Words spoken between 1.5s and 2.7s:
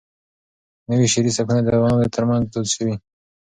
د ځوانانو ترمنځ دود